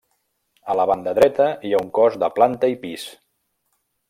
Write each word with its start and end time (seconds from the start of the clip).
A 0.73 0.77
la 0.79 0.85
banda 0.91 1.13
dreta, 1.19 1.47
hi 1.69 1.75
ha 1.75 1.83
un 1.87 1.93
cos 2.01 2.19
de 2.25 2.31
planta 2.39 2.73
i 2.75 2.81
pis. 2.87 3.09